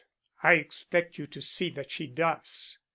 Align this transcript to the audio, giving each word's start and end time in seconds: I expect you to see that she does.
I 0.41 0.53
expect 0.53 1.19
you 1.19 1.27
to 1.27 1.39
see 1.43 1.69
that 1.69 1.91
she 1.91 2.07
does. 2.07 2.79